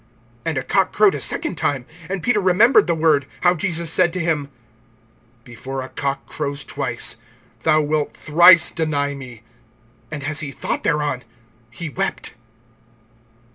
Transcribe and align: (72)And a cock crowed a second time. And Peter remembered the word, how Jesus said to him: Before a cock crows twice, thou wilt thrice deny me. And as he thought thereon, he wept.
(72)And 0.47 0.57
a 0.59 0.63
cock 0.63 0.91
crowed 0.91 1.13
a 1.13 1.19
second 1.19 1.57
time. 1.59 1.85
And 2.09 2.23
Peter 2.23 2.41
remembered 2.41 2.87
the 2.87 2.95
word, 2.95 3.27
how 3.41 3.53
Jesus 3.53 3.91
said 3.91 4.11
to 4.13 4.19
him: 4.19 4.49
Before 5.43 5.83
a 5.83 5.89
cock 5.89 6.25
crows 6.25 6.63
twice, 6.63 7.17
thou 7.61 7.81
wilt 7.83 8.17
thrice 8.17 8.71
deny 8.71 9.13
me. 9.13 9.43
And 10.09 10.23
as 10.23 10.39
he 10.39 10.51
thought 10.51 10.81
thereon, 10.81 11.23
he 11.69 11.87
wept. 11.87 12.33